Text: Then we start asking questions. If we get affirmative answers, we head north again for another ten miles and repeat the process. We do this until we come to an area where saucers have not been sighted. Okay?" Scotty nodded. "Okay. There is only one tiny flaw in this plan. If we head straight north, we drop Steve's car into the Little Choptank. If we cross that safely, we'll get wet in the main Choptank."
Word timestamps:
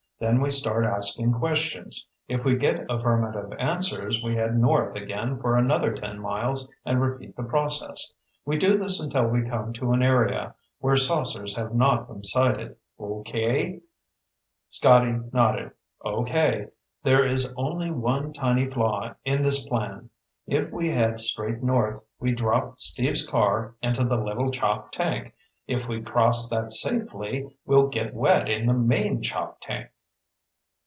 Then 0.19 0.39
we 0.39 0.51
start 0.51 0.85
asking 0.85 1.31
questions. 1.33 2.07
If 2.27 2.45
we 2.45 2.55
get 2.55 2.85
affirmative 2.87 3.51
answers, 3.57 4.21
we 4.23 4.35
head 4.35 4.55
north 4.55 4.95
again 4.95 5.39
for 5.39 5.57
another 5.57 5.95
ten 5.95 6.19
miles 6.19 6.71
and 6.85 7.01
repeat 7.01 7.35
the 7.35 7.41
process. 7.41 8.13
We 8.45 8.57
do 8.59 8.77
this 8.77 8.99
until 9.01 9.25
we 9.29 9.41
come 9.49 9.73
to 9.73 9.93
an 9.93 10.03
area 10.03 10.53
where 10.77 10.95
saucers 10.95 11.55
have 11.57 11.73
not 11.73 12.07
been 12.07 12.21
sighted. 12.21 12.75
Okay?" 12.99 13.81
Scotty 14.69 15.17
nodded. 15.33 15.71
"Okay. 16.05 16.67
There 17.01 17.25
is 17.27 17.51
only 17.57 17.89
one 17.89 18.31
tiny 18.31 18.67
flaw 18.69 19.15
in 19.25 19.41
this 19.41 19.67
plan. 19.67 20.11
If 20.45 20.69
we 20.71 20.89
head 20.89 21.19
straight 21.19 21.63
north, 21.63 22.03
we 22.19 22.31
drop 22.31 22.79
Steve's 22.79 23.25
car 23.25 23.73
into 23.81 24.03
the 24.03 24.17
Little 24.17 24.51
Choptank. 24.51 25.31
If 25.67 25.87
we 25.87 25.99
cross 25.99 26.47
that 26.49 26.71
safely, 26.71 27.57
we'll 27.65 27.87
get 27.87 28.13
wet 28.13 28.47
in 28.47 28.67
the 28.67 28.73
main 28.73 29.23
Choptank." 29.23 29.87